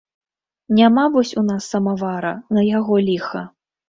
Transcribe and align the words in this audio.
Няма 0.77 1.03
вось 1.15 1.33
у 1.41 1.43
нас 1.49 1.67
самавара, 1.73 2.31
на 2.57 2.63
яго 2.79 2.95
ліха. 3.11 3.43